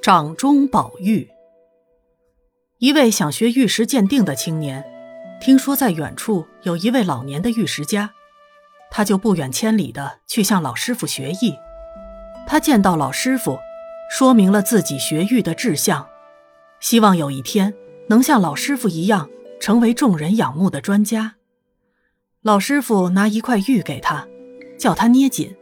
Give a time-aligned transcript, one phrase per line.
[0.00, 1.28] 掌中宝玉。
[2.78, 4.84] 一位想学玉石鉴定的青年，
[5.40, 8.12] 听说在远处有一位老年的玉石家，
[8.90, 11.54] 他就不远千里的去向老师傅学艺。
[12.46, 13.58] 他见到老师傅，
[14.10, 16.08] 说明了自己学玉的志向，
[16.80, 17.74] 希望有一天
[18.08, 19.28] 能像老师傅一样，
[19.60, 21.34] 成为众人仰慕的专家。
[22.40, 24.26] 老师傅拿一块玉给他，
[24.78, 25.54] 叫他捏紧，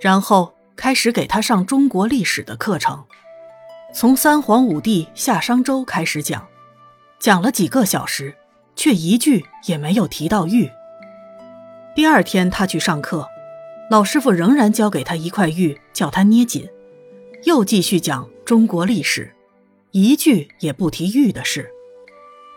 [0.00, 3.04] 然后开始给他上中国历史的课程，
[3.94, 6.46] 从三皇五帝夏商周开始讲，
[7.18, 8.36] 讲了几个小时，
[8.76, 10.70] 却一句也没有提到玉。
[11.94, 13.26] 第二天他去上课，
[13.90, 16.68] 老师傅仍然交给他一块玉，叫他捏紧，
[17.44, 19.34] 又继续讲中国历史，
[19.92, 21.70] 一句也不提玉的事。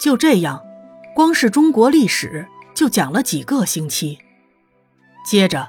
[0.00, 0.64] 就这样，
[1.14, 2.46] 光是中国历史。
[2.74, 4.18] 就讲了几个星期，
[5.24, 5.66] 接着，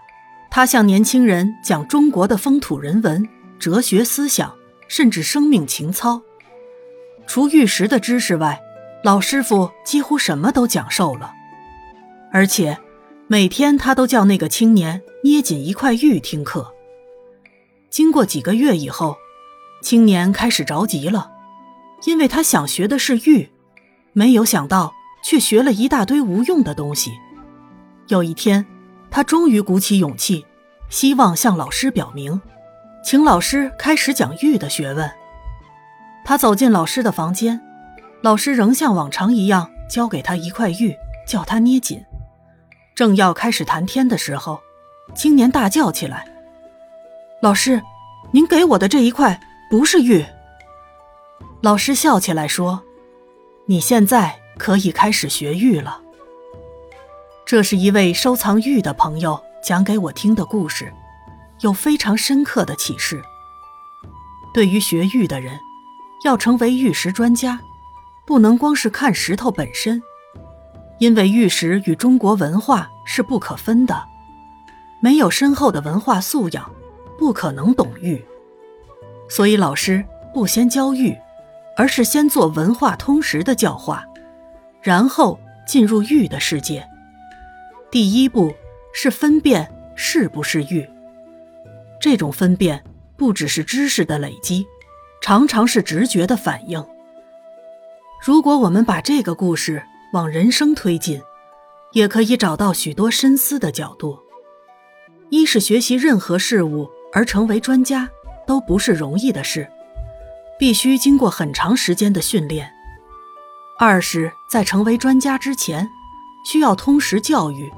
[0.49, 3.27] 他向年轻人讲中国的风土人文、
[3.59, 4.55] 哲学思想，
[4.87, 6.21] 甚至生命情操。
[7.25, 8.59] 除玉石的知识外，
[9.03, 11.33] 老师傅几乎什么都讲授了。
[12.31, 12.77] 而且，
[13.27, 16.73] 每天他都叫那个青年捏紧一块玉听课。
[17.89, 19.17] 经过几个月以后，
[19.81, 21.31] 青年开始着急了，
[22.05, 23.49] 因为他想学的是玉，
[24.13, 24.93] 没有想到。
[25.23, 27.11] 却学了一大堆无用的东西。
[28.07, 28.65] 有一天，
[29.17, 30.45] 他终于鼓起勇气，
[30.91, 32.39] 希望向老师表明，
[33.03, 35.09] 请老师开始讲玉的学问。
[36.23, 37.59] 他走进老师的房间，
[38.21, 40.95] 老师仍像往常一样交给他一块玉，
[41.25, 42.05] 叫他捏紧。
[42.93, 44.59] 正要开始谈天的时候，
[45.15, 46.27] 青年大叫起来
[47.41, 47.81] ：“老师，
[48.29, 50.23] 您给我的这一块不是玉。”
[51.63, 52.83] 老师笑起来说
[53.65, 56.01] ：“你现在。”可以开始学玉了。
[57.47, 60.93] 这是一位收藏玉的朋友讲给我听的故事，
[61.61, 63.23] 有非常深刻的启示。
[64.53, 65.57] 对于学玉的人，
[66.25, 67.57] 要成为玉石专家，
[68.25, 70.03] 不能光是看石头本身，
[70.99, 74.03] 因为玉石与中国文化是不可分的。
[74.99, 76.69] 没有深厚的文化素养，
[77.17, 78.21] 不可能懂玉。
[79.29, 81.17] 所以老师不先教玉，
[81.77, 84.03] 而是先做文化通识的教化。
[84.81, 86.85] 然后进入玉的世界。
[87.89, 88.53] 第一步
[88.93, 90.87] 是分辨是不是玉。
[91.99, 92.83] 这种分辨
[93.15, 94.65] 不只是知识的累积，
[95.21, 96.83] 常常是直觉的反应。
[98.25, 99.81] 如果我们把这个故事
[100.13, 101.21] 往人生推进，
[101.93, 104.19] 也可以找到许多深思的角度。
[105.29, 108.09] 一是学习任何事物而成为专家
[108.45, 109.67] 都不是容易的事，
[110.59, 112.71] 必须经过很长时间的训练。
[113.79, 115.87] 二是，在成为专家之前，
[116.45, 117.71] 需要通识教育。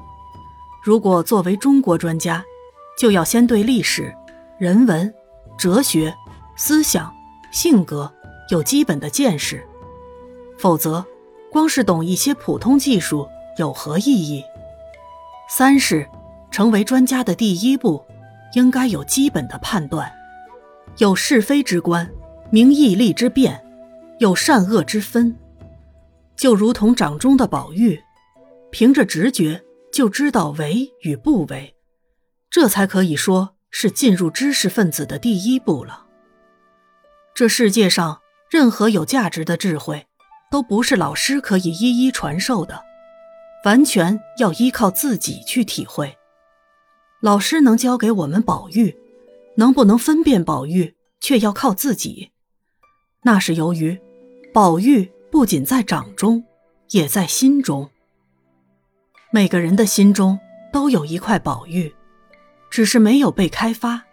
[0.82, 2.44] 如果作为中国专家，
[2.98, 4.14] 就要先对历史、
[4.58, 5.12] 人文、
[5.58, 6.14] 哲学、
[6.56, 7.12] 思想、
[7.50, 8.12] 性格
[8.50, 9.66] 有基本的见识，
[10.58, 11.04] 否则，
[11.50, 13.26] 光是懂一些普通技术
[13.58, 14.44] 有何意义？
[15.48, 16.08] 三是，
[16.50, 18.02] 成为专家的第一步，
[18.54, 20.10] 应该有基本的判断，
[20.98, 22.08] 有是非之观，
[22.50, 23.62] 明义利之辨，
[24.18, 25.36] 有善恶之分。
[26.36, 28.00] 就如同掌中的宝玉，
[28.70, 31.74] 凭着直觉就知道为与不为，
[32.48, 36.06] 这才可以说是进入知识分子的第一步了。
[37.34, 38.20] 这世界上
[38.50, 40.06] 任何有价值的智慧，
[40.50, 42.82] 都不是老师可以一一传授的，
[43.64, 46.16] 完全要依靠自己去体会。
[47.20, 48.96] 老师能教给我们宝玉，
[49.56, 52.30] 能不能分辨宝玉，却要靠自己。
[53.22, 54.00] 那是由于
[54.52, 55.10] 宝玉。
[55.30, 56.42] 不仅在掌中，
[56.90, 57.88] 也在心中。
[59.32, 60.38] 每个人的心中
[60.72, 61.94] 都有一块宝玉，
[62.70, 64.04] 只是没有被开发。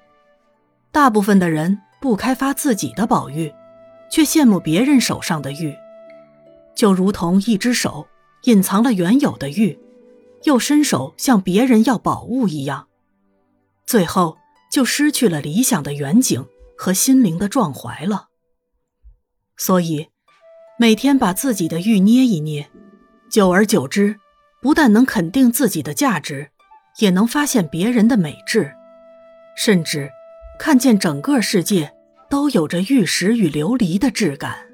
[0.91, 3.51] 大部分的人不开发自己的宝玉，
[4.11, 5.75] 却羡慕别人手上的玉，
[6.75, 8.07] 就如同一只手
[8.43, 9.79] 隐藏了原有的玉，
[10.43, 12.87] 又伸手向别人要宝物一样，
[13.85, 14.37] 最后
[14.71, 16.45] 就失去了理想的远景
[16.77, 18.27] 和心灵的壮怀了。
[19.55, 20.09] 所以。
[20.79, 22.69] 每天把自己的玉捏一捏，
[23.31, 24.19] 久而久之，
[24.61, 26.49] 不但能肯定自己的价值，
[26.99, 28.73] 也能发现别人的美质，
[29.55, 30.09] 甚至
[30.59, 31.93] 看见整个世界
[32.29, 34.66] 都有着玉石与琉璃的质感。